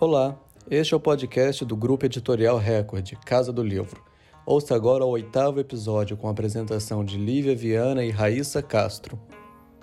[0.00, 0.34] Olá,
[0.70, 4.02] este é o podcast do Grupo Editorial Record, Casa do Livro.
[4.46, 9.20] Ouça agora o oitavo episódio com a apresentação de Lívia Viana e Raíssa Castro.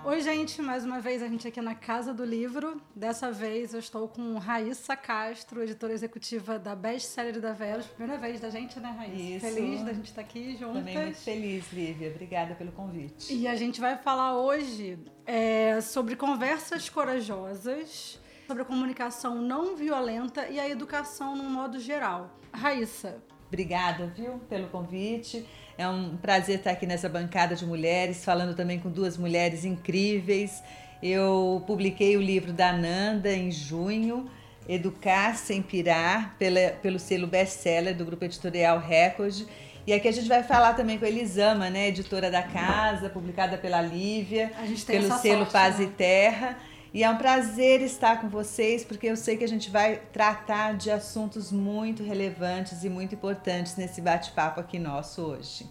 [0.04, 2.82] Oi, gente, mais uma vez a gente aqui na Casa do Livro.
[2.95, 7.86] Dessa vez eu estou com Raíssa Castro, editora executiva da Best Seller da Velos.
[7.86, 9.48] Primeira vez da gente, né, Raíssa?
[9.48, 9.55] Isso.
[9.55, 10.77] Feliz da gente estar aqui juntas.
[10.77, 12.09] Também muito feliz, Lívia.
[12.09, 13.31] Obrigada pelo convite.
[13.31, 20.48] E a gente vai falar hoje é, sobre conversas corajosas, sobre a comunicação não violenta
[20.48, 22.40] e a educação no modo geral.
[22.54, 23.18] Raíssa.
[23.48, 25.46] Obrigada, viu, pelo convite.
[25.78, 30.64] É um prazer estar aqui nessa bancada de mulheres, falando também com duas mulheres incríveis.
[31.04, 34.30] Eu publiquei o livro da Nanda em junho,
[34.68, 39.45] Educar Sem Pirar, pela, pelo selo best-seller do grupo editorial Record.
[39.86, 43.58] E aqui a gente vai falar também com a Elisama, né, editora da casa, publicada
[43.58, 44.52] pela Lívia,
[44.86, 45.86] pelo selo sorte, Paz né?
[45.86, 46.58] e Terra.
[46.98, 50.73] E é um prazer estar com vocês, porque eu sei que a gente vai tratar
[50.73, 55.70] de assuntos muito relevantes e muito importantes nesse bate-papo aqui nosso hoje.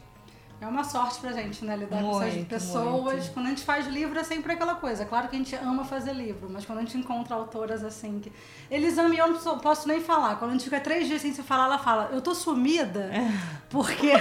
[0.61, 1.75] É uma sorte pra gente, né?
[1.75, 3.15] Lidar com essas Muito, pessoas.
[3.15, 3.33] muito.
[3.33, 5.05] Quando a gente faz livro é sempre aquela coisa.
[5.05, 8.33] Claro que a gente ama fazer livro, mas quando a gente encontra autoras assim que.
[8.71, 10.37] Elisama e eu não posso nem falar.
[10.37, 13.11] Quando a gente fica três dias sem se falar, ela fala, eu tô sumida
[13.69, 14.13] porque.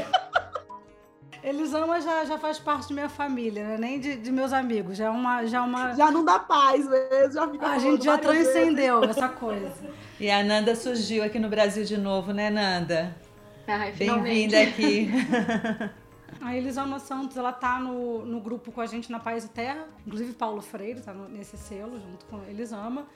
[1.45, 3.77] Elisama já, já faz parte de minha família, né?
[3.77, 4.97] nem de, de meus amigos.
[4.97, 5.45] Já é uma.
[5.45, 5.93] Já é uma...
[5.93, 8.53] Já não dá paz mesmo, já fica A gente já várias vezes.
[8.53, 9.71] transcendeu essa coisa.
[10.19, 13.15] E a Nanda surgiu aqui no Brasil de novo, né, Nanda?
[13.97, 15.09] Bem-vinda aqui.
[16.41, 19.85] A Elisama Santos, ela tá no, no grupo com a gente na Paz e Terra.
[20.05, 23.07] Inclusive Paulo Freire tá nesse selo, junto com a Elisama.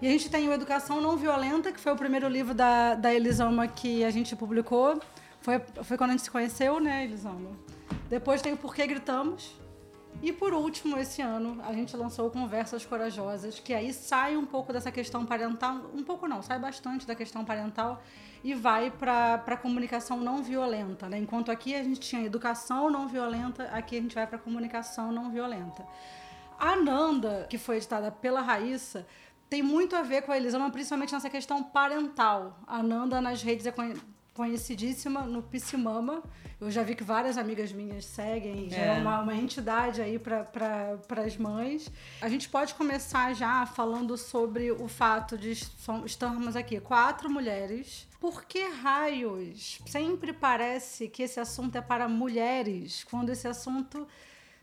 [0.00, 3.12] E a gente tem o Educação Não Violenta, que foi o primeiro livro da, da
[3.12, 5.00] Elisama que a gente publicou.
[5.48, 7.52] Foi, foi quando a gente se conheceu, né, Elisama?
[8.10, 9.58] Depois tem o Por que Gritamos.
[10.22, 14.74] E por último, esse ano, a gente lançou Conversas Corajosas, que aí sai um pouco
[14.74, 18.02] dessa questão parental, um pouco não, sai bastante da questão parental
[18.44, 21.08] e vai para a comunicação não violenta.
[21.08, 21.16] Né?
[21.16, 25.30] Enquanto aqui a gente tinha educação não violenta, aqui a gente vai para comunicação não
[25.30, 25.82] violenta.
[26.58, 29.06] A Nanda, que foi editada pela Raíssa,
[29.48, 32.60] tem muito a ver com a Elisama, principalmente nessa questão parental.
[32.66, 33.72] A Nanda nas redes é
[34.38, 36.22] conhecidíssima no Piscimama.
[36.60, 39.00] Eu já vi que várias amigas minhas seguem, já é, É.
[39.00, 41.90] uma, uma entidade aí para as mães.
[42.22, 45.50] A gente pode começar já falando sobre o fato de
[46.06, 48.06] estarmos aqui quatro mulheres.
[48.20, 54.06] Por que raios sempre parece que esse assunto é para mulheres, quando esse assunto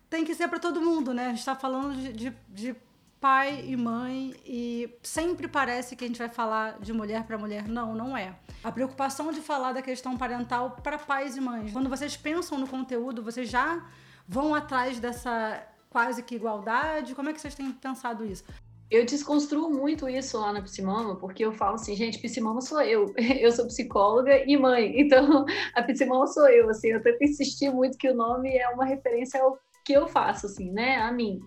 [0.10, 1.26] tem que ser para todo mundo, né?
[1.26, 2.76] A gente está falando de, de, de
[3.20, 7.68] pai e mãe e sempre parece que a gente vai falar de mulher para mulher.
[7.68, 8.36] Não, não é.
[8.64, 11.72] A preocupação de falar da questão parental para pais e mães.
[11.72, 13.84] Quando vocês pensam no conteúdo, vocês já
[14.28, 17.16] vão atrás dessa quase que igualdade?
[17.16, 18.44] Como é que vocês têm pensado isso?
[18.90, 23.14] Eu desconstruo muito isso lá na Psimama, porque eu falo assim, gente, Psimama sou eu.
[23.42, 27.98] Eu sou psicóloga e mãe, então a Psimama sou eu, assim, eu tento insistir muito
[27.98, 31.40] que o nome é uma referência ao que eu faço, assim, né, a mim.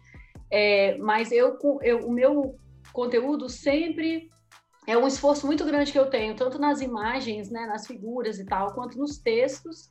[0.50, 2.56] É, mas eu, eu, o meu
[2.92, 4.30] conteúdo sempre
[4.86, 8.44] é um esforço muito grande que eu tenho, tanto nas imagens, né, nas figuras e
[8.44, 9.90] tal, quanto nos textos.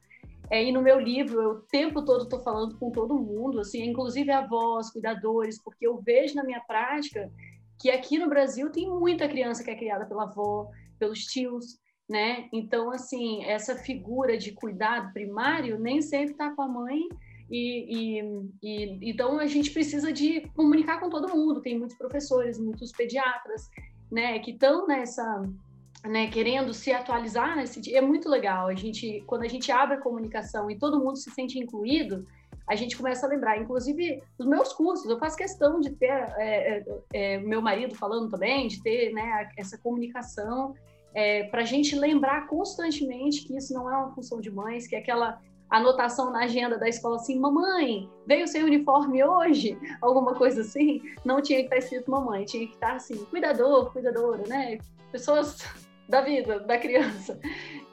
[0.50, 3.84] É, e no meu livro, eu o tempo todo estou falando com todo mundo, assim,
[3.84, 7.32] inclusive avós, cuidadores, porque eu vejo na minha prática
[7.80, 11.78] que aqui no Brasil tem muita criança que é criada pela avó, pelos tios,
[12.10, 12.48] né?
[12.52, 17.08] Então, assim, essa figura de cuidado primário nem sempre está com a mãe
[17.50, 21.62] e, e- e- então a gente precisa de comunicar com todo mundo.
[21.62, 23.70] Tem muitos professores, muitos pediatras,
[24.12, 25.44] né, que estão nessa
[26.06, 27.98] né, querendo se atualizar nesse dia.
[27.98, 28.68] É muito legal.
[28.68, 32.26] A gente, quando a gente abre a comunicação e todo mundo se sente incluído,
[32.68, 33.60] a gente começa a lembrar.
[33.60, 38.30] Inclusive, os meus cursos, eu faço questão de ter é, é, é, meu marido falando
[38.30, 40.76] também, de ter né, essa comunicação,
[41.50, 45.00] para a gente lembrar constantemente que isso não é uma função de mães, que é
[45.00, 49.78] aquela anotação na agenda da escola assim, mamãe, veio sem uniforme hoje?
[50.02, 54.44] Alguma coisa assim, não tinha que estar escrito mamãe, tinha que estar assim, cuidador, cuidadora,
[54.48, 54.78] né?
[55.12, 55.58] Pessoas
[56.08, 57.40] da vida, da criança.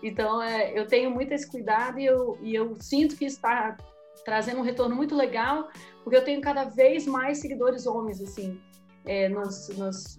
[0.03, 3.77] Então, é, eu tenho muito esse cuidado e eu, e eu sinto que está
[4.25, 5.69] trazendo um retorno muito legal,
[6.03, 8.61] porque eu tenho cada vez mais seguidores homens, assim,
[9.05, 10.19] é, nos, nos-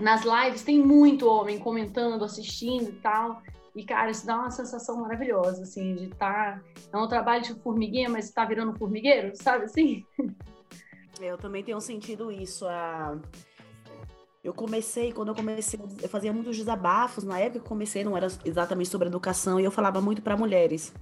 [0.00, 3.42] nas lives tem muito homem comentando, assistindo e tal,
[3.78, 6.60] e, cara, isso dá uma sensação maravilhosa, assim, de estar...
[6.92, 10.04] é um trabalho de formiguinha, mas está virando formigueiro, sabe assim?
[11.20, 12.66] Eu também tenho sentido isso.
[12.66, 13.18] A...
[14.42, 17.24] Eu comecei, quando eu comecei, eu fazia muitos desabafos.
[17.24, 20.36] Na época que eu comecei, não era exatamente sobre educação, e eu falava muito para
[20.36, 20.94] mulheres.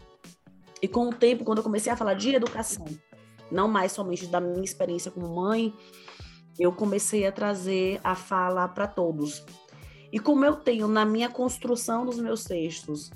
[0.80, 2.86] E com o tempo, quando eu comecei a falar de educação,
[3.50, 5.74] não mais somente da minha experiência como mãe,
[6.58, 9.44] eu comecei a trazer a fala para todos.
[10.16, 13.10] E como eu tenho na minha construção dos meus textos,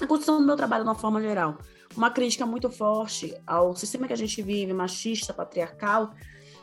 [0.00, 1.58] na construção do meu trabalho de uma forma geral,
[1.94, 6.14] uma crítica muito forte ao sistema que a gente vive, machista, patriarcal,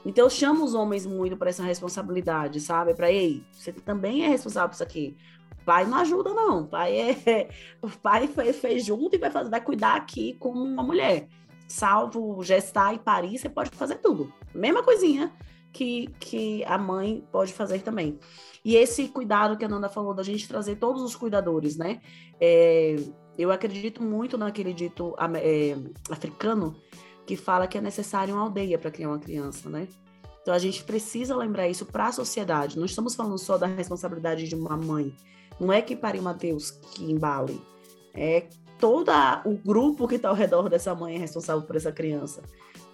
[0.04, 2.96] então eu chamo os homens muito para essa responsabilidade, sabe?
[2.96, 5.16] Para ei, você também é responsável por isso aqui.
[5.64, 7.50] Pai não ajuda não, pai é
[7.80, 11.28] o pai fez junto e vai fazer, vai cuidar aqui como uma mulher.
[11.68, 14.34] Salvo gestar e parir, você pode fazer tudo.
[14.52, 15.32] Mesma coisinha
[15.78, 18.18] que, que a mãe pode fazer também.
[18.66, 22.02] E esse cuidado que a Nanda falou, da gente trazer todos os cuidadores, né?
[22.42, 22.96] É,
[23.38, 25.78] eu acredito muito naquele dito é,
[26.10, 26.76] africano
[27.28, 29.88] que fala que é necessário uma aldeia para criar uma criança, né?
[30.42, 32.80] Então a gente precisa lembrar isso para a sociedade.
[32.80, 35.16] Não estamos falando só da responsabilidade de uma mãe.
[35.60, 37.62] Não é que pare Mateus que embale.
[38.16, 38.48] É
[38.80, 39.12] todo
[39.46, 42.42] o grupo que está ao redor dessa mãe é responsável por essa criança.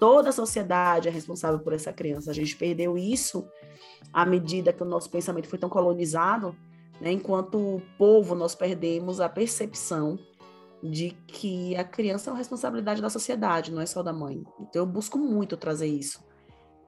[0.03, 2.29] Toda a sociedade é responsável por essa criança.
[2.29, 3.47] A gente perdeu isso
[4.11, 6.53] à medida que o nosso pensamento foi tão colonizado,
[6.99, 7.09] né?
[7.09, 10.19] enquanto povo nós perdemos a percepção
[10.83, 14.43] de que a criança é uma responsabilidade da sociedade, não é só da mãe.
[14.59, 16.21] Então eu busco muito trazer isso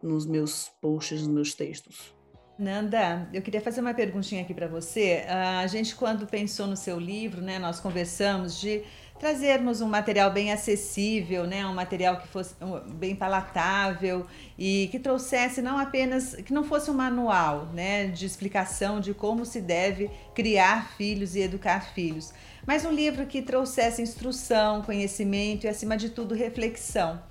[0.03, 2.13] nos meus posts, nos meus textos.
[2.59, 5.25] Nanda, eu queria fazer uma perguntinha aqui para você.
[5.29, 8.83] A gente, quando pensou no seu livro, né, nós conversamos de
[9.19, 12.53] trazermos um material bem acessível, né, um material que fosse
[12.95, 14.25] bem palatável
[14.57, 19.45] e que trouxesse não apenas, que não fosse um manual, né, de explicação de como
[19.45, 22.33] se deve criar filhos e educar filhos,
[22.67, 27.21] mas um livro que trouxesse instrução, conhecimento e, acima de tudo, reflexão.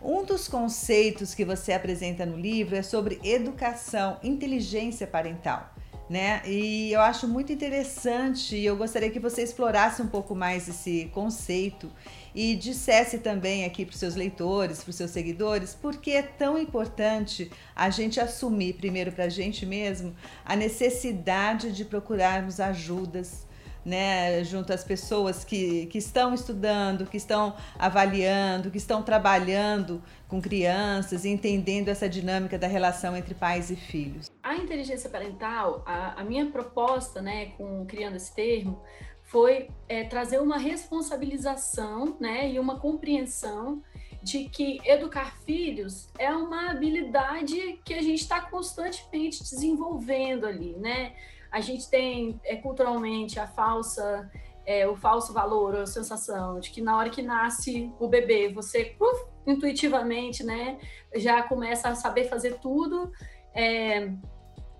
[0.00, 5.74] Um dos conceitos que você apresenta no livro é sobre educação, inteligência parental.
[6.08, 6.40] Né?
[6.46, 11.10] E eu acho muito interessante e eu gostaria que você explorasse um pouco mais esse
[11.12, 11.92] conceito
[12.34, 16.22] e dissesse também aqui para os seus leitores, para os seus seguidores, por que é
[16.22, 20.14] tão importante a gente assumir, primeiro para a gente mesmo,
[20.44, 23.47] a necessidade de procurarmos ajudas
[23.88, 30.42] né, junto às pessoas que, que estão estudando, que estão avaliando, que estão trabalhando com
[30.42, 34.30] crianças entendendo essa dinâmica da relação entre pais e filhos.
[34.42, 38.82] A inteligência parental, a, a minha proposta, né, com criando esse termo,
[39.22, 43.82] foi é, trazer uma responsabilização, né, e uma compreensão
[44.22, 51.14] de que educar filhos é uma habilidade que a gente está constantemente desenvolvendo ali, né?
[51.50, 54.30] A gente tem é, culturalmente a falsa,
[54.66, 58.94] é, o falso valor, a sensação de que na hora que nasce o bebê, você
[59.00, 60.78] uf, intuitivamente, né,
[61.14, 63.10] já começa a saber fazer tudo.
[63.54, 64.12] É,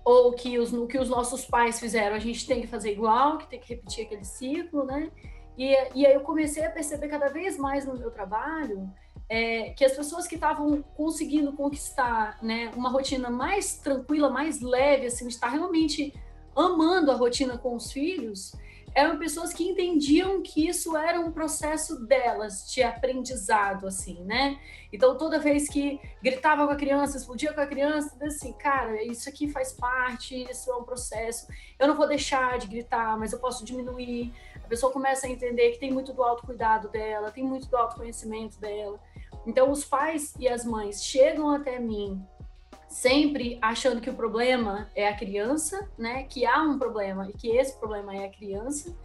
[0.03, 3.47] ou que os, que os nossos pais fizeram, a gente tem que fazer igual, que
[3.47, 5.11] tem que repetir aquele ciclo, né?
[5.57, 8.89] E, e aí eu comecei a perceber cada vez mais no meu trabalho
[9.29, 15.05] é, que as pessoas que estavam conseguindo conquistar né, uma rotina mais tranquila, mais leve,
[15.05, 16.13] assim, estar realmente
[16.55, 18.53] amando a rotina com os filhos,
[18.95, 24.59] eram pessoas que entendiam que isso era um processo delas de aprendizado, assim, né?
[24.91, 29.29] Então, toda vez que gritava com a criança, explodia com a criança, assim, cara, isso
[29.29, 31.47] aqui faz parte, isso é um processo.
[31.77, 34.33] Eu não vou deixar de gritar, mas eu posso diminuir.
[34.55, 38.59] A pessoa começa a entender que tem muito do autocuidado dela, tem muito do autoconhecimento
[38.59, 38.99] dela.
[39.45, 42.21] Então, os pais e as mães chegam até mim
[42.89, 46.23] sempre achando que o problema é a criança, né?
[46.23, 48.97] Que há um problema e que esse problema é a criança.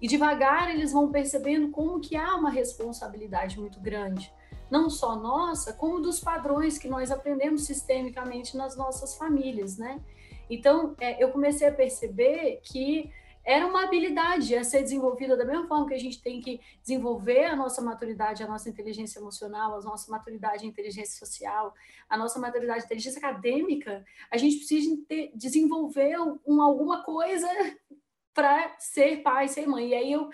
[0.00, 4.32] E devagar eles vão percebendo como que há uma responsabilidade muito grande,
[4.70, 10.00] não só nossa, como dos padrões que nós aprendemos sistemicamente nas nossas famílias, né?
[10.48, 13.10] Então, é, eu comecei a perceber que
[13.44, 17.44] era uma habilidade a ser desenvolvida da mesma forma que a gente tem que desenvolver
[17.44, 21.74] a nossa maturidade, a nossa inteligência emocional, a nossa maturidade e inteligência social,
[22.08, 27.48] a nossa maturidade e inteligência acadêmica, a gente precisa ter, desenvolver um, alguma coisa
[28.32, 29.88] para ser pai, ser mãe.
[29.88, 30.30] E aí eu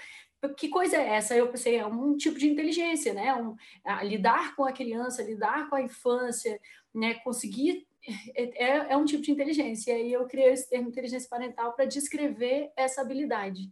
[0.56, 1.34] que coisa é essa?
[1.34, 3.34] Eu pensei, é um tipo de inteligência, né?
[3.34, 3.56] Um,
[4.04, 6.60] lidar com a criança, lidar com a infância,
[6.94, 7.14] né?
[7.14, 7.87] Conseguir
[8.34, 9.92] é, é, é um tipo de inteligência.
[9.92, 13.70] E aí eu criei esse termo inteligência parental para descrever essa habilidade.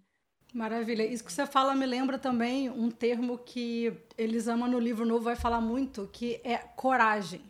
[0.55, 1.05] Maravilha.
[1.05, 5.37] Isso que você fala me lembra também um termo que Elisama no livro novo vai
[5.37, 7.43] falar muito, que é coragem.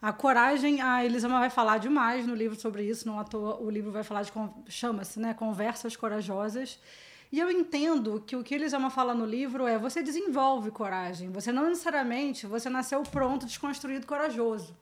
[0.00, 3.70] A coragem, a Elisama vai falar demais no livro sobre isso, não à toa o
[3.70, 4.32] livro vai falar de,
[4.68, 6.78] chama-se, né, Conversas Corajosas.
[7.30, 11.30] E eu entendo que o que Elisama fala no livro é você desenvolve coragem.
[11.30, 14.76] Você não necessariamente, você nasceu pronto, desconstruído, corajoso.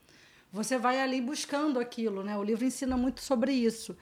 [0.55, 2.39] Você vai ali buscando aquilo, né?
[2.39, 3.97] O livro ensina muito sobre isso.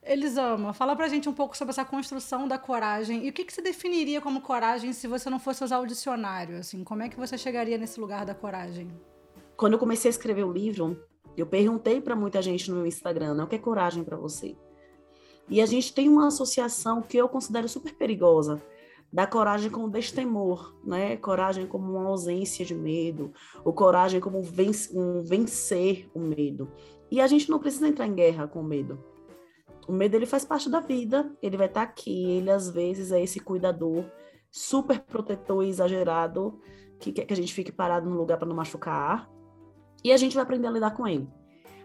[0.00, 3.26] Elisama, fala pra gente um pouco sobre essa construção da coragem.
[3.26, 6.58] E o que, que você definiria como coragem se você não fosse usar o dicionário?
[6.58, 8.88] Assim, como é que você chegaria nesse lugar da coragem?
[9.56, 10.96] Quando eu comecei a escrever o livro,
[11.36, 14.56] eu perguntei para muita gente no meu Instagram, né, o que é coragem para você?
[15.48, 18.62] E a gente tem uma associação que eu considero super perigosa,
[19.12, 21.16] da coragem como destemor, né?
[21.16, 23.32] Coragem como uma ausência de medo,
[23.64, 26.70] ou coragem como um vencer o medo.
[27.10, 29.02] E a gente não precisa entrar em guerra com o medo.
[29.88, 33.20] O medo ele faz parte da vida, ele vai estar aqui, ele às vezes é
[33.20, 34.04] esse cuidador
[34.50, 36.60] super protetor e exagerado
[36.98, 39.28] que quer que a gente fique parado no lugar para não machucar.
[40.04, 41.28] E a gente vai aprender a lidar com ele.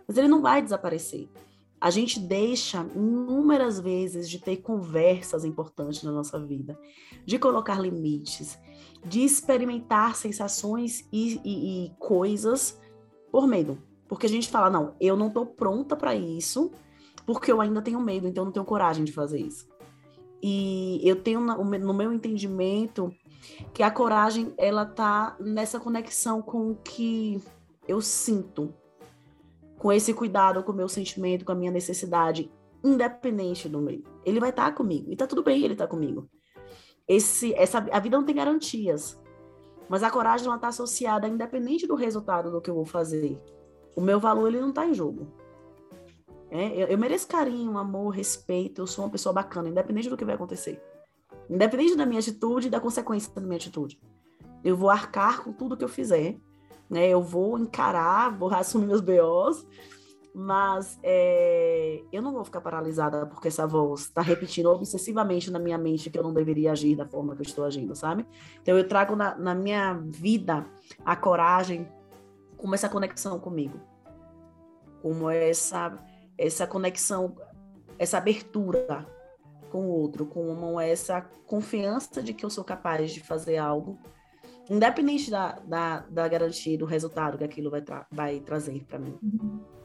[0.08, 1.30] Mas ele não vai desaparecer.
[1.86, 6.76] A gente deixa inúmeras vezes de ter conversas importantes na nossa vida,
[7.24, 8.58] de colocar limites,
[9.06, 12.82] de experimentar sensações e, e, e coisas
[13.32, 13.78] por medo.
[14.08, 16.72] Porque a gente fala, não, eu não estou pronta para isso,
[17.24, 19.68] porque eu ainda tenho medo, então eu não tenho coragem de fazer isso.
[20.42, 23.14] E eu tenho no meu entendimento
[23.76, 27.40] que a coragem ela tá nessa conexão com o que
[27.88, 28.74] eu sinto,
[29.86, 32.52] com esse cuidado com o meu sentimento, com a minha necessidade,
[32.84, 34.04] independente do meio.
[34.26, 35.12] Ele vai estar tá comigo.
[35.12, 36.28] E tá tudo bem ele tá comigo.
[37.08, 39.22] Esse, essa, a vida não tem garantias.
[39.88, 43.40] Mas a coragem ela tá associada independente do resultado do que eu vou fazer.
[43.96, 45.28] O meu valor ele não tá em jogo.
[46.50, 48.82] É, eu, eu mereço carinho, amor, respeito.
[48.82, 50.82] Eu sou uma pessoa bacana, independente do que vai acontecer.
[51.48, 54.02] Independente da minha atitude e da consequência da minha atitude.
[54.64, 56.40] Eu vou arcar com tudo que eu fizer
[56.90, 57.08] né?
[57.08, 59.66] Eu vou encarar, vou assumir meus BOs,
[60.34, 65.78] mas é, eu não vou ficar paralisada porque essa voz está repetindo obsessivamente na minha
[65.78, 68.28] mente que eu não deveria agir da forma que eu estou agindo, sabe?
[68.62, 70.66] Então eu trago na, na minha vida
[71.06, 71.88] a coragem
[72.58, 73.80] como essa conexão comigo,
[75.02, 75.98] como essa
[76.38, 77.34] essa conexão,
[77.98, 79.08] essa abertura
[79.72, 83.98] com o outro, como essa confiança de que eu sou capaz de fazer algo
[84.70, 89.18] independente da, da, da garantia do resultado que aquilo vai, tra vai trazer para mim.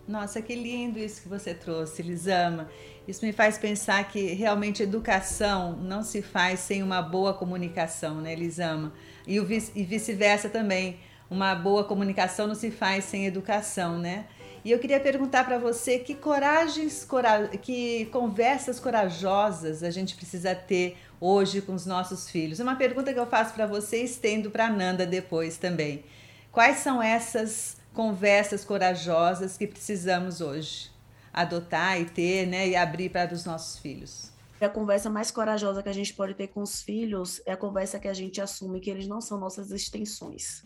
[0.06, 2.68] Nossa, que lindo isso que você trouxe, Lisama.
[3.06, 8.34] Isso me faz pensar que realmente educação não se faz sem uma boa comunicação, né,
[8.34, 8.92] Lisama?
[9.26, 10.98] E, e vice-versa também.
[11.30, 14.26] Uma boa comunicação não se faz sem educação, né?
[14.64, 20.54] E eu queria perguntar para você que coragens, cora que conversas corajosas a gente precisa
[20.54, 22.58] ter hoje com os nossos filhos?
[22.58, 26.02] Uma pergunta que eu faço para você e estendo para Nanda depois também.
[26.50, 30.90] Quais são essas conversas corajosas que precisamos hoje
[31.32, 34.32] adotar e ter, né, e abrir para os nossos filhos?
[34.60, 37.98] A conversa mais corajosa que a gente pode ter com os filhos é a conversa
[37.98, 40.64] que a gente assume que eles não são nossas extensões.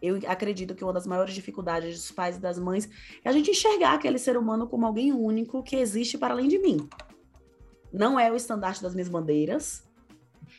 [0.00, 2.88] Eu acredito que uma das maiores dificuldades dos pais e das mães
[3.24, 6.58] é a gente enxergar aquele ser humano como alguém único que existe para além de
[6.58, 6.88] mim
[7.92, 9.86] não é o estandarte das minhas bandeiras,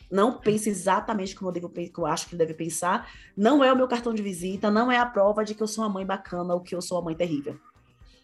[0.10, 3.76] não pense exatamente como eu, devo, eu acho que ele deve pensar, não é o
[3.76, 6.54] meu cartão de visita, não é a prova de que eu sou uma mãe bacana
[6.54, 7.60] ou que eu sou uma mãe terrível.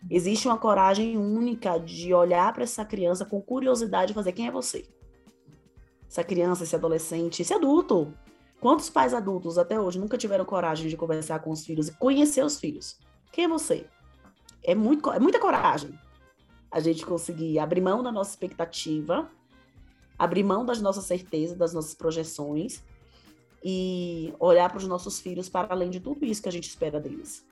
[0.10, 4.52] Existe uma coragem única de olhar para essa criança com curiosidade e fazer quem é
[4.52, 4.86] você?
[6.08, 8.14] Essa criança, esse adolescente, esse adulto.
[8.60, 12.44] Quantos pais adultos até hoje nunca tiveram coragem de conversar com os filhos e conhecer
[12.44, 13.00] os filhos?
[13.32, 13.88] Quem é você?
[14.64, 15.98] É, muito, é muita coragem
[16.74, 19.30] a gente conseguir abrir mão da nossa expectativa,
[20.18, 22.84] abrir mão das nossas certezas, das nossas projeções
[23.64, 27.00] e olhar para os nossos filhos para além de tudo isso que a gente espera
[27.00, 27.46] deles.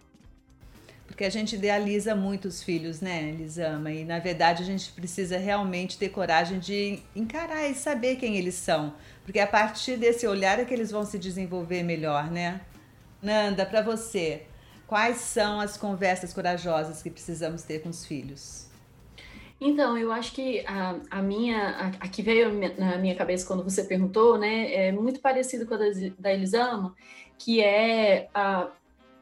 [1.06, 3.92] Porque a gente idealiza muito os filhos, né, Elisama?
[3.92, 8.56] E na verdade a gente precisa realmente ter coragem de encarar e saber quem eles
[8.56, 8.96] são.
[9.24, 12.62] Porque a partir desse olhar é que eles vão se desenvolver melhor, né?
[13.22, 14.48] Nanda, para você,
[14.88, 18.71] quais são as conversas corajosas que precisamos ter com os filhos?
[19.64, 23.64] Então, eu acho que a, a minha, a, a, que veio na minha cabeça quando
[23.64, 25.86] você perguntou, né, é muito parecido com a da,
[26.18, 26.96] da Elisama,
[27.38, 28.70] que é a,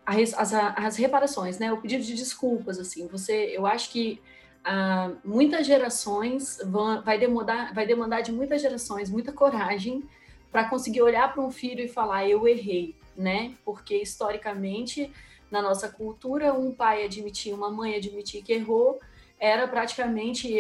[0.06, 4.22] a, as, as reparações, né, o pedido de desculpas, assim, você, eu acho que
[4.64, 10.04] ah, muitas gerações vão, vai demandar, vai demandar de muitas gerações muita coragem
[10.50, 15.12] para conseguir olhar para um filho e falar eu errei, né, porque historicamente
[15.52, 19.02] na nossa cultura um pai admitir, uma mãe admitir que errou
[19.40, 20.54] era praticamente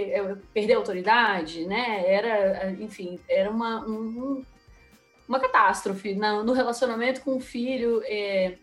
[0.53, 2.03] perder a autoridade, né?
[2.07, 4.43] Era, enfim, era uma, um,
[5.27, 8.55] uma catástrofe no relacionamento com o filho, é,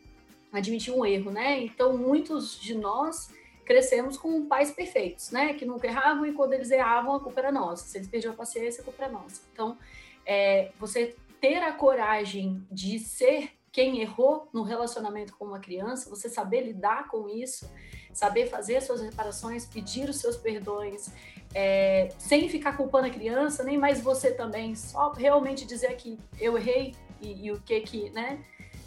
[0.52, 1.60] admitir um erro, né?
[1.60, 3.30] Então, muitos de nós
[3.64, 5.52] crescemos com pais perfeitos, né?
[5.52, 7.86] Que nunca erravam e quando eles erravam, a culpa era nossa.
[7.86, 9.42] Se eles perdiam a paciência, a culpa era nossa.
[9.52, 9.76] Então,
[10.24, 16.30] é, você ter a coragem de ser quem errou no relacionamento com uma criança, você
[16.30, 17.70] saber lidar com isso,
[18.16, 21.10] saber fazer suas reparações, pedir os seus perdões,
[21.54, 26.56] é, sem ficar culpando a criança, nem mais você também, só realmente dizer que eu
[26.56, 28.38] errei e, e o que que, né?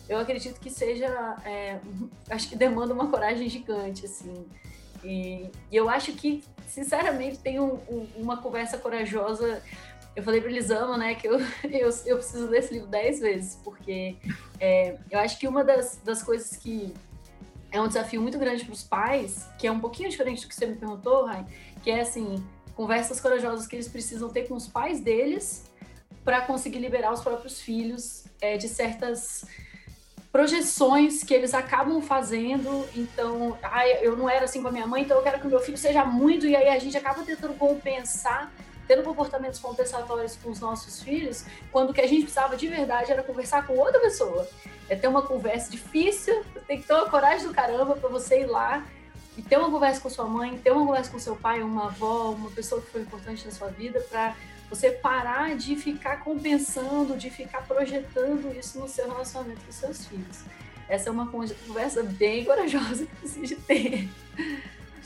[0.09, 1.07] Eu acredito que seja,
[1.45, 1.79] é,
[2.27, 4.47] acho que demanda uma coragem gigante, assim.
[5.03, 9.61] E, e eu acho que, sinceramente, tem um, um, uma conversa corajosa.
[10.15, 13.59] Eu falei para Elisama, né, que eu, eu, eu preciso ler esse livro dez vezes,
[13.63, 14.15] porque
[14.59, 16.95] é, eu acho que uma das, das coisas que
[17.71, 20.55] é um desafio muito grande para os pais, que é um pouquinho diferente do que
[20.55, 21.45] você me perguntou, Rai,
[21.83, 22.43] que é assim,
[22.75, 25.69] conversas corajosas que eles precisam ter com os pais deles
[26.23, 29.45] para conseguir liberar os próprios filhos é, de certas
[30.31, 32.87] projeções que eles acabam fazendo.
[32.95, 35.49] Então, ah, eu não era assim com a minha mãe, então eu quero que o
[35.49, 38.51] meu filho seja muito, e aí a gente acaba tentando compensar,
[38.89, 43.11] tendo comportamentos compensatórios com os nossos filhos, quando o que a gente precisava de verdade
[43.11, 44.49] era conversar com outra pessoa.
[44.89, 48.47] É ter uma conversa difícil, tem que ter uma coragem do caramba para você ir
[48.47, 48.83] lá
[49.37, 52.31] e ter uma conversa com sua mãe, ter uma conversa com seu pai, uma avó,
[52.31, 54.35] uma pessoa que foi importante na sua vida, para
[54.71, 60.39] você parar de ficar compensando, de ficar projetando isso no seu relacionamento com seus filhos.
[60.87, 64.09] Essa é uma conversa bem corajosa que precisa ter.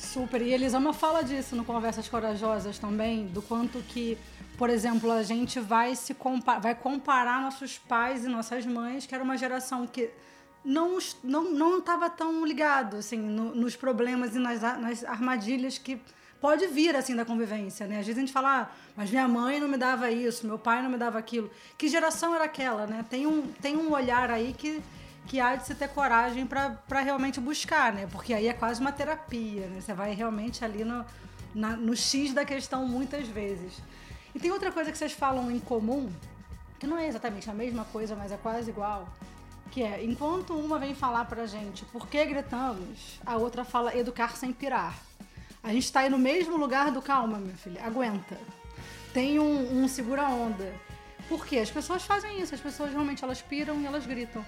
[0.03, 0.41] Super.
[0.41, 4.17] E Elisama fala disso no Conversas Corajosas também, do quanto que,
[4.57, 9.15] por exemplo, a gente vai se compa vai comparar nossos pais e nossas mães, que
[9.15, 10.09] era uma geração que
[10.63, 15.99] não não não estava tão ligado assim no, nos problemas e nas, nas armadilhas que
[16.39, 17.99] pode vir assim da convivência, né?
[17.99, 20.83] Às vezes a gente fala, ah, mas minha mãe não me dava isso, meu pai
[20.83, 21.49] não me dava aquilo.
[21.77, 23.05] Que geração era aquela, né?
[23.09, 24.81] Tem um, tem um olhar aí que,
[25.27, 28.07] que há de se ter coragem para realmente buscar, né?
[28.11, 29.81] Porque aí é quase uma terapia, né?
[29.81, 31.05] Você vai realmente ali no,
[31.53, 33.81] na, no X da questão muitas vezes.
[34.35, 36.11] E tem outra coisa que vocês falam em comum,
[36.79, 39.07] que não é exatamente a mesma coisa, mas é quase igual,
[39.71, 44.35] que é, enquanto uma vem falar pra gente por que gritamos, a outra fala educar
[44.35, 44.97] sem pirar.
[45.63, 48.37] A gente está aí no mesmo lugar do calma, minha filha, aguenta.
[49.13, 50.73] Tem um, um segura-onda.
[51.29, 51.59] Por quê?
[51.59, 54.45] As pessoas fazem isso, as pessoas realmente elas piram e elas gritam.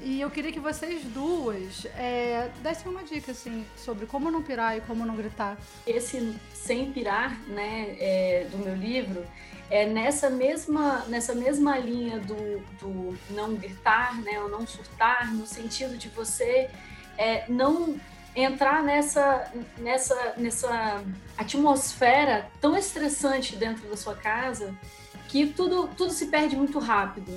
[0.00, 4.76] E eu queria que vocês duas é, dessem uma dica, assim, sobre como não pirar
[4.76, 5.56] e como não gritar.
[5.86, 9.24] Esse sem pirar, né, é, do meu livro,
[9.70, 15.46] é nessa mesma, nessa mesma linha do, do não gritar, né, ou não surtar, no
[15.46, 16.70] sentido de você
[17.16, 17.98] é, não
[18.34, 21.02] entrar nessa, nessa, nessa
[21.38, 24.74] atmosfera tão estressante dentro da sua casa
[25.26, 27.32] que tudo, tudo se perde muito rápido,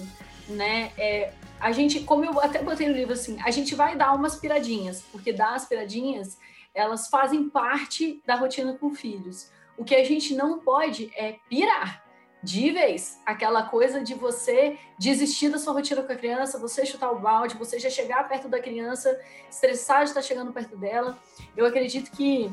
[0.47, 0.91] né?
[0.97, 4.35] É, a gente, como eu até botei no livro assim, a gente vai dar umas
[4.35, 6.37] piradinhas, porque dar as piradinhas,
[6.73, 9.51] elas fazem parte da rotina com filhos.
[9.77, 12.03] O que a gente não pode é pirar
[12.41, 13.19] de vez.
[13.25, 17.55] Aquela coisa de você desistir da sua rotina com a criança, você chutar o balde,
[17.55, 19.19] você já chegar perto da criança,
[19.49, 21.17] estressar de estar chegando perto dela.
[21.55, 22.51] Eu acredito que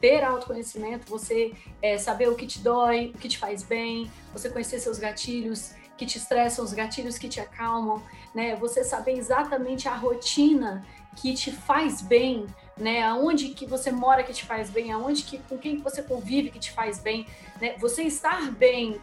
[0.00, 4.48] ter autoconhecimento, você é, saber o que te dói, o que te faz bem, você
[4.48, 8.00] conhecer seus gatilhos que te estressam, os gatilhos que te acalmam,
[8.34, 8.54] né?
[8.56, 13.02] Você saber exatamente a rotina que te faz bem, né?
[13.02, 16.60] Aonde que você mora que te faz bem, aonde que com quem você convive que
[16.60, 17.26] te faz bem,
[17.60, 17.76] né?
[17.78, 19.00] Você estar bem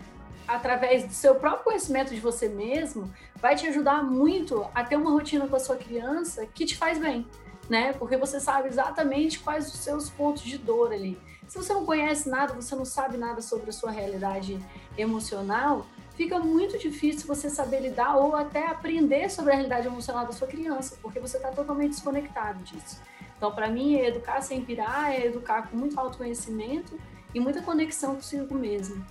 [0.48, 5.12] através do seu próprio conhecimento de você mesmo, vai te ajudar muito a ter uma
[5.12, 7.28] rotina com a sua criança que te faz bem,
[7.70, 7.94] né?
[7.94, 11.20] Porque você sabe exatamente quais os seus pontos de dor ali.
[11.48, 14.60] Se você não conhece nada, você não sabe nada sobre a sua realidade
[14.98, 20.32] emocional, fica muito difícil você saber lidar ou até aprender sobre a realidade emocional da
[20.32, 23.02] sua criança, porque você está totalmente desconectado disso.
[23.38, 26.98] Então, para mim, educar sem pirar é educar com muito autoconhecimento
[27.34, 29.06] e muita conexão consigo mesmo.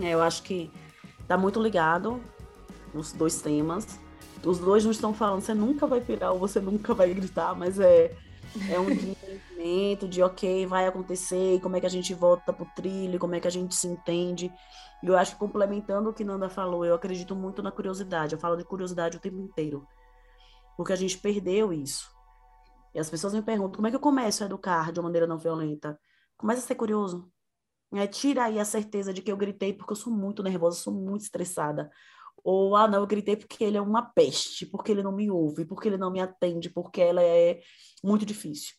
[0.00, 0.70] É, eu acho que
[1.26, 2.20] tá muito ligado
[2.92, 3.98] os dois temas.
[4.44, 7.80] Os dois não estão falando, você nunca vai pirar ou você nunca vai gritar, mas
[7.80, 8.14] é,
[8.70, 13.18] é um entendimento de ok, vai acontecer, como é que a gente volta pro trilho,
[13.18, 14.52] como é que a gente se entende.
[15.02, 18.34] E eu acho que complementando o que Nanda falou, eu acredito muito na curiosidade.
[18.34, 19.86] Eu falo de curiosidade o tempo inteiro.
[20.76, 22.10] Porque a gente perdeu isso.
[22.94, 25.26] E as pessoas me perguntam, como é que eu começo a educar de uma maneira
[25.26, 25.98] não violenta?
[26.36, 27.30] Começa a ser curioso.
[27.92, 30.92] É, tira aí a certeza de que eu gritei porque eu sou muito nervosa, sou
[30.92, 31.90] muito estressada.
[32.42, 35.64] Ou, ah, não, eu gritei porque ele é uma peste, porque ele não me ouve,
[35.64, 37.60] porque ele não me atende, porque ela é
[38.02, 38.74] muito difícil.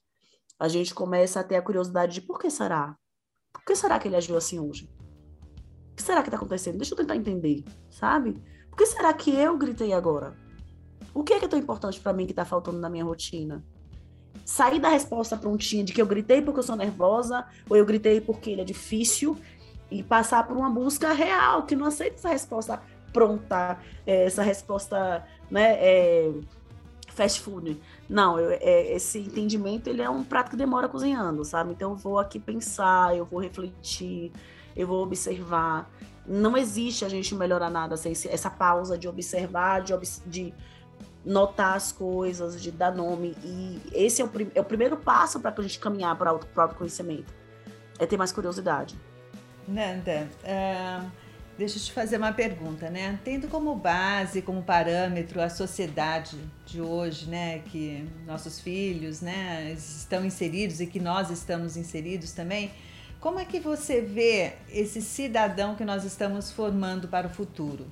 [0.59, 2.95] A gente começa a ter a curiosidade de por que será?
[3.51, 4.89] Por que será que ele agiu assim hoje?
[5.91, 6.77] O que será que está acontecendo?
[6.77, 8.33] Deixa eu tentar entender, sabe?
[8.69, 10.37] Por que será que eu gritei agora?
[11.13, 13.63] O que é que é tão importante para mim que está faltando na minha rotina?
[14.43, 18.19] sair da resposta prontinha de que eu gritei porque eu sou nervosa, ou eu gritei
[18.19, 19.37] porque ele é difícil,
[19.89, 22.81] e passar por uma busca real, que não aceita essa resposta
[23.15, 26.34] pronta, é, essa resposta, né, é,
[27.08, 27.82] fast food.
[28.10, 31.71] Não, eu, é, esse entendimento, ele é um prato que demora cozinhando, sabe?
[31.71, 34.34] Então eu vou aqui pensar, eu vou refletir,
[34.75, 35.89] eu vou observar.
[36.28, 39.93] Não existe a gente melhorar nada sem essa pausa de observar, de,
[40.25, 40.54] de
[41.23, 43.34] notar as coisas, de dar nome.
[43.45, 46.80] E esse é o, é o primeiro passo para a gente caminhar para o próprio
[46.80, 47.34] conhecimento.
[47.97, 48.99] É ter mais curiosidade.
[49.67, 51.24] Nanda, uh,
[51.57, 53.19] deixa eu te fazer uma pergunta, né?
[53.23, 57.59] Tendo como base, como parâmetro a sociedade de hoje, né?
[57.59, 62.71] Que nossos filhos, né, estão inseridos e que nós estamos inseridos também.
[63.19, 67.87] Como é que você vê esse cidadão que nós estamos formando para o futuro?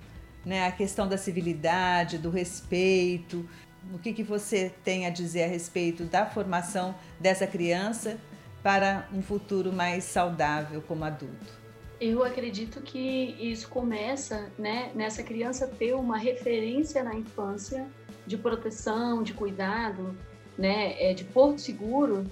[0.45, 0.67] Né?
[0.67, 3.47] A questão da civilidade, do respeito.
[3.93, 8.17] O que, que você tem a dizer a respeito da formação dessa criança
[8.61, 11.62] para um futuro mais saudável como adulto?
[12.05, 17.87] Eu acredito que isso começa né, nessa criança ter uma referência na infância
[18.27, 20.13] de proteção, de cuidado,
[20.57, 22.25] né, é, de porto seguro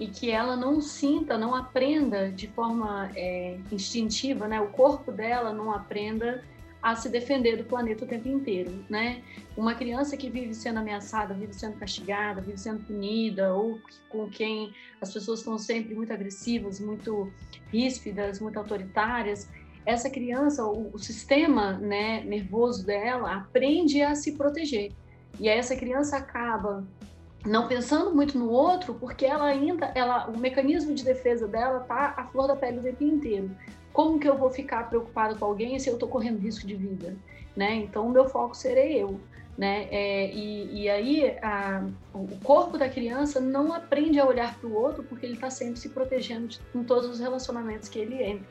[0.00, 4.62] e que ela não sinta, não aprenda de forma é, instintiva, né?
[4.62, 6.42] O corpo dela não aprenda
[6.90, 9.22] a se defender do planeta o tempo inteiro, né?
[9.56, 14.72] Uma criança que vive sendo ameaçada, vive sendo castigada, vive sendo punida, ou com quem
[15.00, 17.32] as pessoas estão sempre muito agressivas, muito
[17.70, 19.48] ríspidas, muito autoritárias,
[19.84, 24.92] essa criança, o, o sistema né, nervoso dela aprende a se proteger.
[25.40, 26.86] E aí essa criança acaba
[27.46, 32.14] não pensando muito no outro, porque ela ainda, ela, o mecanismo de defesa dela tá
[32.16, 33.50] à flor da pele o tempo inteiro.
[33.98, 37.16] Como que eu vou ficar preocupada com alguém se eu estou correndo risco de vida,
[37.56, 37.74] né?
[37.74, 39.20] Então o meu foco serei eu,
[39.56, 39.88] né?
[39.90, 41.84] É, e, e, aí a,
[42.14, 45.80] o corpo da criança não aprende a olhar para o outro porque ele está sempre
[45.80, 48.46] se protegendo de, em todos os relacionamentos que ele entra.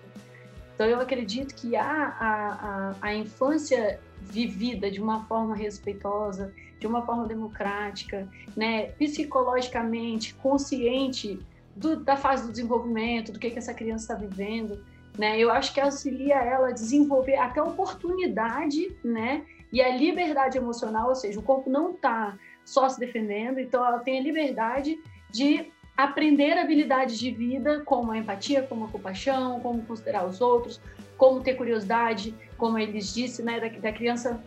[0.75, 1.85] Então eu acredito que a,
[2.19, 11.39] a, a infância vivida de uma forma respeitosa, de uma forma democrática, né, psicologicamente consciente
[11.73, 14.83] do, da fase do desenvolvimento, do que, que essa criança está vivendo,
[15.17, 20.57] né, eu acho que auxilia ela a desenvolver até a oportunidade, né, e a liberdade
[20.57, 24.99] emocional, ou seja, o corpo não está só se defendendo, então ela tem a liberdade
[25.29, 30.79] de aprender habilidades de vida, como a empatia, como a compaixão, como considerar os outros,
[31.17, 34.41] como ter curiosidade, como eles disse, né, da, da criança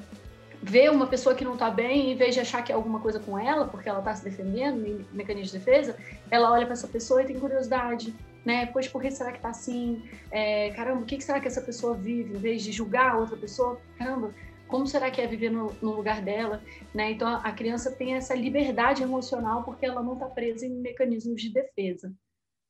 [0.62, 3.18] ver uma pessoa que não está bem, em vez de achar que é alguma coisa
[3.18, 5.96] com ela, porque ela está se defendendo, mecanismo de defesa,
[6.30, 8.66] ela olha para essa pessoa e tem curiosidade, né?
[8.66, 10.02] Pois por que será que está assim?
[10.30, 12.34] É, caramba, o que será que essa pessoa vive?
[12.34, 14.34] Em vez de julgar a outra pessoa, caramba,
[14.66, 16.62] como será que é viver no, no lugar dela?
[16.94, 17.10] Né?
[17.10, 21.52] Então a criança tem essa liberdade emocional porque ela não está presa em mecanismos de
[21.52, 22.14] defesa.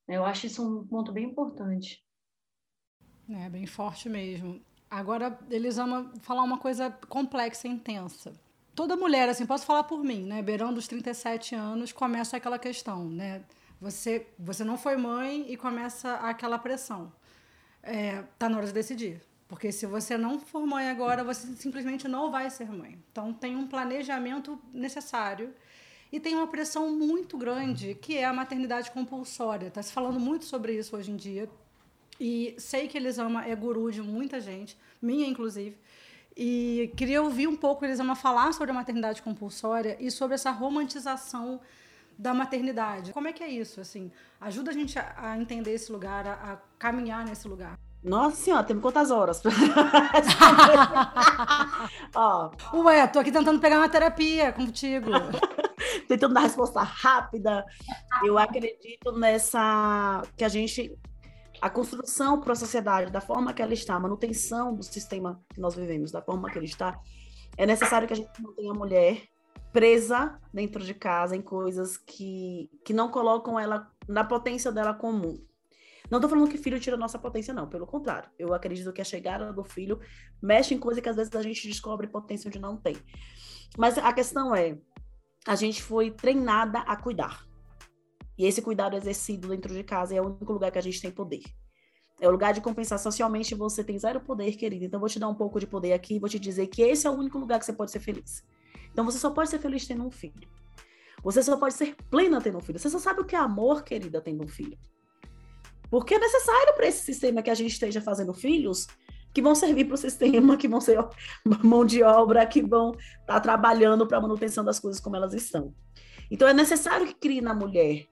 [0.08, 2.02] Eu acho isso um ponto bem importante.
[3.28, 4.60] É bem forte mesmo.
[4.90, 8.32] Agora, eles amam falar uma coisa complexa e intensa.
[8.74, 10.42] Toda mulher, assim, posso falar por mim, né?
[10.42, 13.44] Beirando os 37 anos, começa aquela questão, né?
[13.80, 17.12] Você, você não foi mãe e começa aquela pressão.
[17.82, 19.20] É, tá na hora de decidir.
[19.48, 22.98] Porque se você não for mãe agora, você simplesmente não vai ser mãe.
[23.10, 25.52] Então, tem um planejamento necessário
[26.12, 29.68] e tem uma pressão muito grande, que é a maternidade compulsória.
[29.68, 31.48] Está se falando muito sobre isso hoje em dia.
[32.20, 35.76] E sei que Elisama é guru de muita gente, minha inclusive.
[36.36, 41.60] E queria ouvir um pouco Elisama falar sobre a maternidade compulsória e sobre essa romantização
[42.20, 43.14] da maternidade.
[43.14, 43.80] Como é que é isso?
[43.80, 47.78] Assim, ajuda a gente a, a entender esse lugar, a, a, caminhar nesse lugar.
[48.02, 49.42] Nossa senhora, temos quantas horas?
[52.14, 52.50] Ó.
[52.74, 55.10] Ué, tô aqui tentando pegar uma terapia contigo.
[56.06, 57.64] tentando dar resposta rápida.
[58.22, 60.94] Eu acredito nessa que a gente
[61.60, 65.60] a construção para a sociedade, da forma que ela está, a manutenção do sistema que
[65.60, 66.98] nós vivemos, da forma que ele está,
[67.56, 69.29] é necessário que a gente mantenha a mulher
[69.72, 75.38] presa dentro de casa em coisas que, que não colocam ela na potência dela comum.
[76.10, 77.68] Não estou falando que filho tira nossa potência, não.
[77.68, 78.28] Pelo contrário.
[78.36, 80.00] Eu acredito que a chegada do filho
[80.42, 82.96] mexe em coisas que às vezes a gente descobre potência onde não tem.
[83.78, 84.76] Mas a questão é,
[85.46, 87.46] a gente foi treinada a cuidar.
[88.36, 91.12] E esse cuidado exercido dentro de casa é o único lugar que a gente tem
[91.12, 91.42] poder.
[92.20, 94.84] É o lugar de compensar socialmente, você tem zero poder, querido.
[94.84, 97.10] Então, vou te dar um pouco de poder aqui vou te dizer que esse é
[97.10, 98.42] o único lugar que você pode ser feliz.
[98.92, 100.48] Então, você só pode ser feliz tendo um filho.
[101.22, 102.78] Você só pode ser plena tendo um filho.
[102.78, 104.78] Você só sabe o que é amor, querida, tendo um filho.
[105.90, 108.86] Porque é necessário para esse sistema que a gente esteja fazendo filhos
[109.32, 110.98] que vão servir para o sistema, que vão ser
[111.62, 115.34] mão de obra, que vão estar tá trabalhando para a manutenção das coisas como elas
[115.34, 115.74] estão.
[116.30, 118.06] Então, é necessário que crie na mulher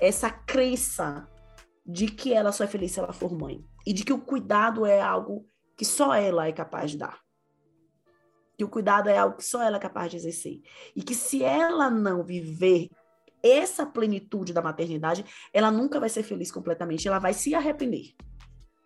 [0.00, 1.26] essa crença
[1.86, 4.86] de que ela só é feliz se ela for mãe e de que o cuidado
[4.86, 7.23] é algo que só ela é capaz de dar.
[8.56, 10.60] Que o cuidado é algo que só ela é capaz de exercer.
[10.94, 12.88] E que se ela não viver
[13.42, 18.14] essa plenitude da maternidade, ela nunca vai ser feliz completamente, ela vai se arrepender.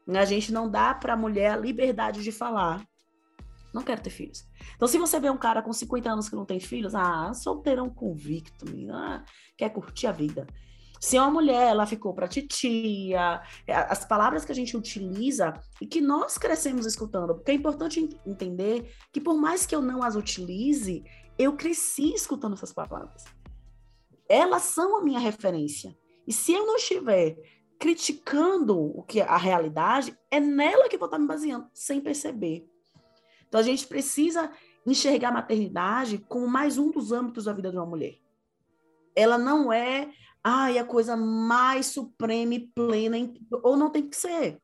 [0.09, 2.85] A gente não dá para a mulher a liberdade de falar.
[3.73, 4.49] Não quero ter filhos.
[4.75, 7.91] Então, se você vê um cara com 50 anos que não tem filhos, ah, solteirão
[7.91, 9.23] convicto, ah,
[9.57, 10.47] quer curtir a vida.
[11.01, 15.55] Se é uma mulher, ela ficou para titia, é, as palavras que a gente utiliza
[15.81, 20.03] e que nós crescemos escutando, porque é importante entender que por mais que eu não
[20.03, 21.05] as utilize,
[21.39, 23.25] eu cresci escutando essas palavras.
[24.29, 25.97] Elas são a minha referência.
[26.27, 27.37] E se eu não estiver
[27.79, 32.69] criticando o que é a realidade, é nela que vou estar me baseando, sem perceber.
[33.47, 34.51] Então a gente precisa
[34.85, 38.19] enxergar a maternidade como mais um dos âmbitos da vida de uma mulher.
[39.15, 40.11] Ela não é
[40.49, 43.17] ai, a coisa mais suprema e plena,
[43.63, 44.59] ou não tem que ser.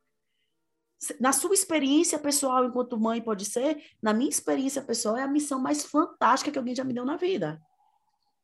[1.21, 5.61] Na sua experiência pessoal, enquanto mãe, pode ser, na minha experiência pessoal, é a missão
[5.61, 7.61] mais fantástica que alguém já me deu na vida.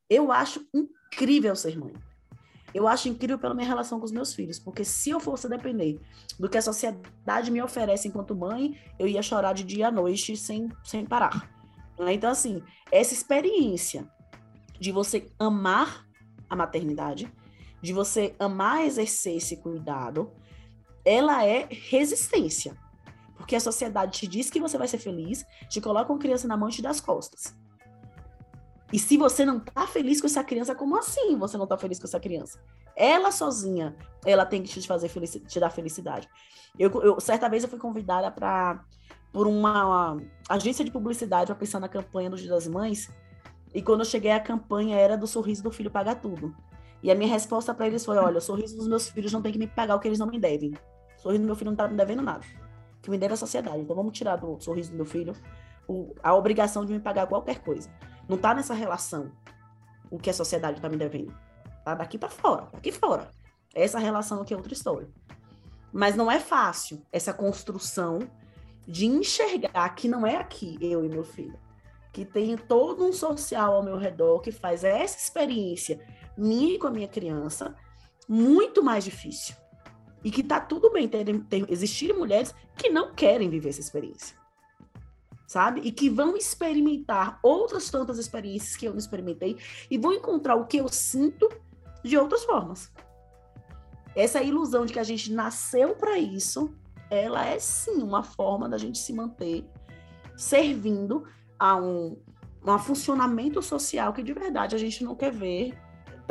[0.08, 1.94] Eu acho incrível ser mãe.
[2.74, 5.98] Eu acho incrível pela minha relação com os meus filhos, porque se eu fosse depender
[6.38, 10.36] do que a sociedade me oferece enquanto mãe, eu ia chorar de dia à noite
[10.36, 11.50] sem, sem parar.
[11.98, 14.08] Então, assim, essa experiência
[14.78, 16.09] de você amar
[16.50, 17.32] a maternidade,
[17.80, 20.32] de você amar exercer esse cuidado,
[21.04, 22.76] ela é resistência.
[23.36, 26.56] Porque a sociedade te diz que você vai ser feliz, te coloca uma criança na
[26.56, 27.56] mão e te dá as costas.
[28.92, 31.98] E se você não tá feliz com essa criança, como assim você não tá feliz
[31.98, 32.60] com essa criança?
[32.96, 36.28] Ela sozinha, ela tem que te fazer felici te dar felicidade.
[36.78, 38.84] Eu, eu certa vez eu fui convidada para
[39.32, 43.08] por uma, uma, agência de publicidade para pensar na campanha do Dia das Mães
[43.72, 46.54] e quando eu cheguei, a campanha era do sorriso do filho pagar tudo.
[47.02, 49.52] E a minha resposta para eles foi: olha, o sorriso dos meus filhos não tem
[49.52, 50.72] que me pagar o que eles não me devem.
[51.16, 52.44] O sorriso do meu filho não tá me devendo nada.
[52.98, 53.78] O que me deve é a sociedade.
[53.78, 55.34] Então vamos tirar do sorriso do meu filho
[55.88, 57.90] o, a obrigação de me pagar qualquer coisa.
[58.28, 59.30] Não tá nessa relação
[60.10, 61.34] o que a sociedade tá me devendo.
[61.84, 63.28] Tá daqui para fora, daqui fora.
[63.74, 65.08] Essa relação aqui é outra história.
[65.92, 68.18] Mas não é fácil essa construção
[68.86, 71.58] de enxergar que não é aqui eu e meu filho
[72.12, 76.00] que tem todo um social ao meu redor que faz essa experiência
[76.36, 77.74] minha com a minha criança
[78.28, 79.54] muito mais difícil.
[80.22, 84.36] E que tá tudo bem ter, ter, existirem mulheres que não querem viver essa experiência.
[85.46, 85.80] Sabe?
[85.80, 89.56] E que vão experimentar outras tantas experiências que eu não experimentei
[89.90, 91.48] e vão encontrar o que eu sinto
[92.04, 92.92] de outras formas.
[94.14, 96.72] Essa ilusão de que a gente nasceu para isso,
[97.10, 99.68] ela é sim uma forma da gente se manter
[100.36, 101.26] servindo
[101.60, 102.16] a um,
[102.66, 105.78] um funcionamento social que de verdade a gente não quer ver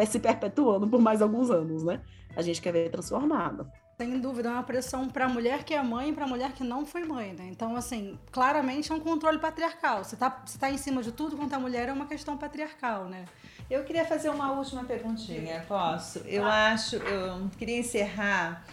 [0.08, 2.02] se perpetuando por mais alguns anos, né?
[2.36, 3.70] A gente quer ver transformado.
[3.98, 6.54] Sem dúvida, é uma pressão para a mulher que é mãe e para a mulher
[6.54, 7.50] que não foi mãe, né?
[7.52, 10.06] Então, assim, claramente é um controle patriarcal.
[10.06, 13.06] Você está você tá em cima de tudo quanto a mulher é uma questão patriarcal,
[13.06, 13.26] né?
[13.70, 16.20] Eu queria fazer uma última perguntinha, posso?
[16.20, 18.66] Eu acho, eu queria encerrar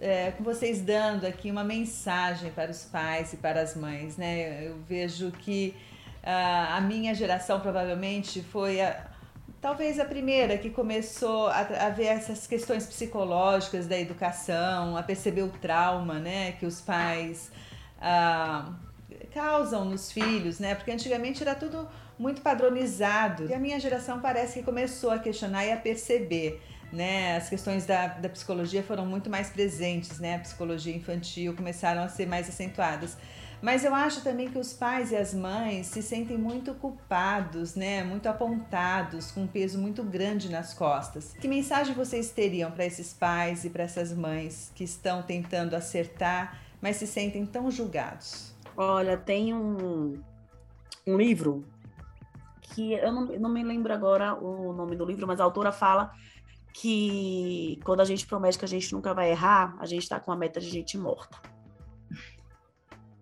[0.00, 4.66] é, com vocês dando aqui uma mensagem para os pais e para as mães, né?
[4.66, 5.76] Eu vejo que
[6.22, 9.08] a minha geração provavelmente foi a,
[9.62, 15.42] talvez a primeira que começou a, a, ver essas questões psicológicas da educação, a perceber
[15.42, 17.50] o trauma, né, que os pais
[17.98, 18.74] uh,
[19.32, 23.46] causam nos filhos, né, porque antigamente era tudo muito padronizado.
[23.48, 26.60] E a minha geração parece que começou a questionar e a perceber.
[26.92, 30.34] Né, as questões da, da psicologia foram muito mais presentes, né?
[30.34, 33.16] A psicologia infantil começaram a ser mais acentuadas.
[33.62, 38.02] Mas eu acho também que os pais e as mães se sentem muito culpados, né?
[38.02, 41.32] Muito apontados, com um peso muito grande nas costas.
[41.40, 46.60] Que mensagem vocês teriam para esses pais e para essas mães que estão tentando acertar,
[46.80, 48.52] mas se sentem tão julgados?
[48.76, 50.20] Olha, tem um,
[51.06, 51.64] um livro
[52.62, 56.12] que eu não, não me lembro agora o nome do livro, mas a autora fala
[56.72, 60.32] que quando a gente promete que a gente nunca vai errar, a gente está com
[60.32, 61.51] a meta de gente morta.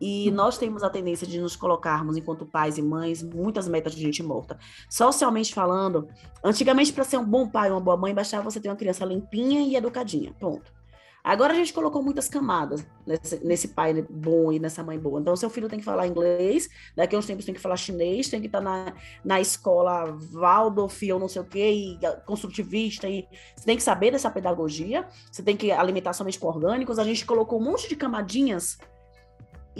[0.00, 4.00] E nós temos a tendência de nos colocarmos, enquanto pais e mães, muitas metas de
[4.00, 4.58] gente morta.
[4.88, 6.08] Socialmente falando,
[6.42, 9.04] antigamente, para ser um bom pai ou uma boa mãe, bastava você ter uma criança
[9.04, 10.32] limpinha e educadinha.
[10.40, 10.80] Ponto.
[11.22, 15.20] Agora a gente colocou muitas camadas nesse, nesse, pai bom e nessa mãe boa.
[15.20, 18.28] Então, seu filho tem que falar inglês, daqui a uns tempos tem que falar chinês,
[18.28, 23.28] tem que estar na, na escola Waldorf ou não sei o quê, e construtivista, e
[23.54, 26.98] você tem que saber dessa pedagogia, você tem que alimentar somente com orgânicos.
[26.98, 28.78] A gente colocou um monte de camadinhas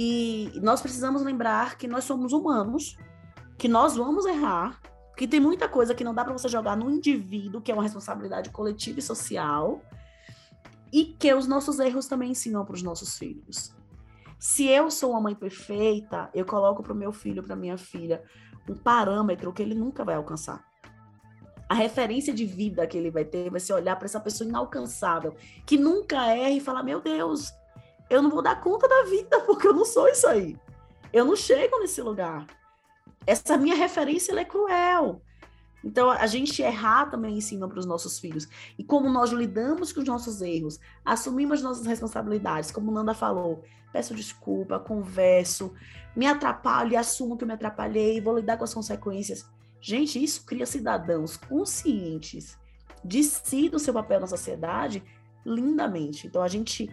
[0.02, 2.96] e nós precisamos lembrar que nós somos humanos,
[3.58, 4.80] que nós vamos errar,
[5.14, 7.82] que tem muita coisa que não dá para você jogar no indivíduo, que é uma
[7.82, 9.82] responsabilidade coletiva e social,
[10.90, 13.76] e que os nossos erros também ensinam para os nossos filhos.
[14.38, 18.24] Se eu sou uma mãe perfeita, eu coloco para o meu filho, para minha filha,
[18.66, 20.64] um parâmetro que ele nunca vai alcançar.
[21.68, 25.36] A referência de vida que ele vai ter vai ser olhar para essa pessoa inalcançável,
[25.66, 27.52] que nunca erra e falar: Meu Deus,
[28.10, 30.56] eu não vou dar conta da vida, porque eu não sou isso aí.
[31.12, 32.46] Eu não chego nesse lugar.
[33.26, 35.22] Essa minha referência é cruel.
[35.82, 38.46] Então, a gente errar também ensina para os nossos filhos.
[38.78, 44.14] E como nós lidamos com os nossos erros, assumimos nossas responsabilidades, como Nanda falou, peço
[44.14, 45.72] desculpa, converso,
[46.14, 49.48] me atrapalho e assumo que eu me atrapalhei, vou lidar com as consequências.
[49.80, 52.58] Gente, isso cria cidadãos conscientes
[53.02, 55.02] de si, do seu papel na sociedade,
[55.44, 56.26] lindamente.
[56.26, 56.90] Então, a gente,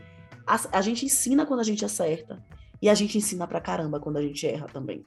[0.48, 2.42] a, a gente ensina quando a gente acerta.
[2.82, 5.06] E a gente ensina pra caramba quando a gente erra também.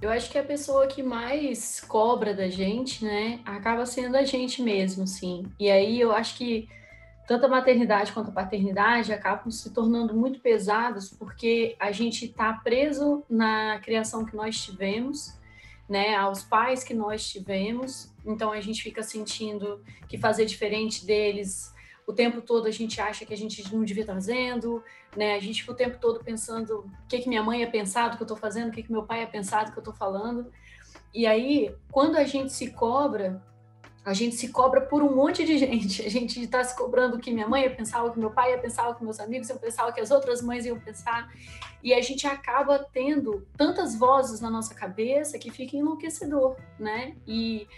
[0.00, 4.62] Eu acho que a pessoa que mais cobra da gente, né, acaba sendo a gente
[4.62, 5.44] mesmo, sim.
[5.58, 6.68] E aí eu acho que
[7.26, 12.52] tanto a maternidade quanto a paternidade acabam se tornando muito pesadas porque a gente está
[12.52, 15.36] preso na criação que nós tivemos,
[15.88, 18.12] né, aos pais que nós tivemos.
[18.24, 21.74] Então a gente fica sentindo que fazer diferente deles
[22.08, 24.82] o tempo todo a gente acha que a gente não devia estar fazendo,
[25.14, 25.34] né?
[25.34, 28.16] A gente fica o tempo todo pensando o que, que minha mãe ia pensar do
[28.16, 29.92] que eu estou fazendo, o que, que meu pai ia pensar do que eu estou
[29.92, 30.50] falando.
[31.12, 33.42] E aí, quando a gente se cobra,
[34.06, 36.00] a gente se cobra por um monte de gente.
[36.00, 38.52] A gente está se cobrando o que minha mãe ia pensar, o que meu pai
[38.52, 41.30] ia pensar, o que meus amigos iam pensar, o que as outras mães iam pensar.
[41.84, 47.16] E a gente acaba tendo tantas vozes na nossa cabeça que fica enlouquecedor, né?
[47.26, 47.68] E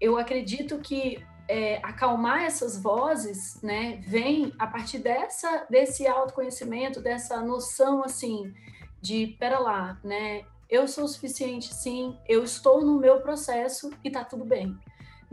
[0.00, 7.40] eu acredito que é, acalmar essas vozes, né, vem a partir dessa desse autoconhecimento, dessa
[7.40, 8.54] noção assim
[9.00, 14.10] de pera lá, né, eu sou o suficiente, sim, eu estou no meu processo e
[14.10, 14.76] tá tudo bem.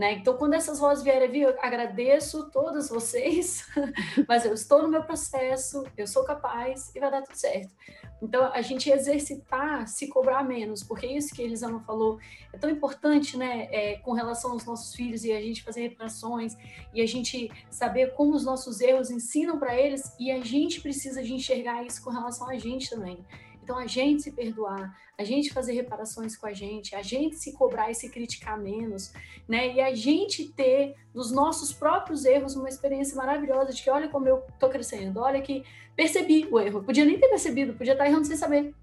[0.01, 0.13] Né?
[0.13, 3.67] Então, quando essas vozes vierem vir, eu agradeço todas vocês,
[4.27, 7.71] mas eu estou no meu processo, eu sou capaz e vai dar tudo certo.
[8.19, 12.17] Então, a gente exercitar, se cobrar menos, porque é isso que Elisama falou
[12.51, 16.57] é tão importante, né, é, com relação aos nossos filhos e a gente fazer reparações
[16.91, 21.21] e a gente saber como os nossos erros ensinam para eles e a gente precisa
[21.21, 23.23] de enxergar isso com relação a gente também.
[23.63, 27.53] Então, a gente se perdoar, a gente fazer reparações com a gente, a gente se
[27.53, 29.13] cobrar e se criticar menos,
[29.47, 29.73] né?
[29.73, 34.27] E a gente ter nos nossos próprios erros uma experiência maravilhosa de que olha como
[34.27, 35.63] eu tô crescendo, olha que
[35.95, 36.83] percebi o erro.
[36.83, 38.73] Podia nem ter percebido, podia estar errando sem saber.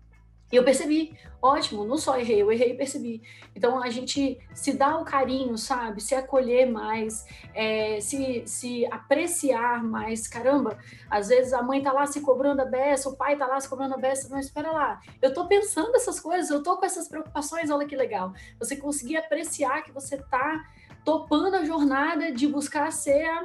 [0.51, 3.23] E eu percebi, ótimo, não só errei, eu errei e percebi.
[3.55, 6.03] Então a gente se dá o carinho, sabe?
[6.03, 10.27] Se acolher mais, é, se, se apreciar mais.
[10.27, 10.79] Caramba,
[11.11, 13.69] às vezes a mãe tá lá se cobrando a beça, o pai tá lá se
[13.69, 14.29] cobrando a beça.
[14.31, 17.97] Não, espera lá, eu tô pensando essas coisas, eu tô com essas preocupações, olha que
[17.97, 18.33] legal.
[18.59, 20.65] Você conseguir apreciar que você tá
[21.05, 23.43] topando a jornada de buscar ser a,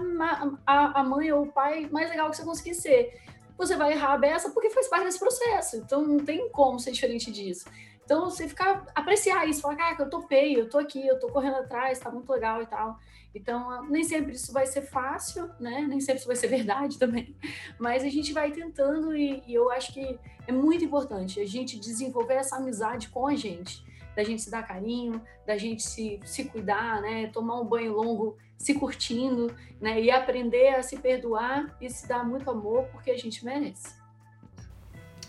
[0.66, 3.22] a, a mãe ou o pai mais legal que você conseguir ser
[3.58, 5.78] você vai errar a beça porque faz parte desse processo.
[5.78, 7.66] Então não tem como ser diferente disso.
[8.06, 11.58] Então você ficar apreciar isso, falar, cara, eu topei, eu tô aqui, eu tô correndo
[11.58, 13.00] atrás, tá muito legal e tal.
[13.36, 15.82] Então, nem sempre isso vai ser fácil, né?
[15.88, 17.36] Nem sempre isso vai ser verdade também.
[17.80, 21.80] Mas a gente vai tentando e, e eu acho que é muito importante a gente
[21.80, 23.84] desenvolver essa amizade com a gente
[24.16, 27.28] da gente se dar carinho, da gente se, se cuidar, né?
[27.28, 30.02] Tomar um banho longo se curtindo, né?
[30.02, 33.96] E aprender a se perdoar e se dar muito amor porque a gente merece.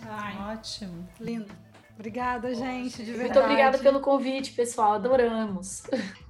[0.07, 1.09] Ai, Ótimo.
[1.18, 1.64] Lindo.
[1.94, 3.23] Obrigada, gente, de verdade.
[3.23, 4.94] Muito obrigada pelo convite, pessoal.
[4.94, 5.85] Adoramos.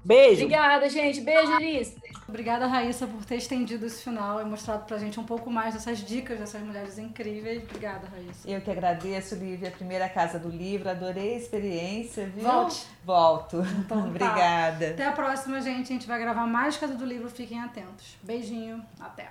[0.05, 0.43] Beijo.
[0.43, 1.21] Obrigada, gente.
[1.23, 1.97] Beijo, Elis.
[2.29, 5.99] Obrigada, Raíssa, por ter estendido esse final e mostrado pra gente um pouco mais dessas
[5.99, 7.63] dicas dessas mulheres incríveis.
[7.65, 8.49] Obrigada, Raíssa.
[8.49, 10.89] Eu que agradeço, Lívia, a primeira casa do livro.
[10.89, 12.45] Adorei a experiência, viu?
[12.45, 12.87] Volte.
[13.05, 13.63] Volto.
[13.79, 14.07] Então, tá.
[14.09, 14.91] Obrigada.
[14.91, 15.93] Até a próxima, gente.
[15.93, 17.29] A gente vai gravar mais Casa do Livro.
[17.29, 18.17] Fiquem atentos.
[18.23, 18.83] Beijinho.
[18.99, 19.31] Até.